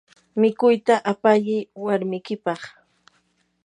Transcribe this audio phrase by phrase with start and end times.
[0.39, 2.61] mikuyta apayi warmikipaq.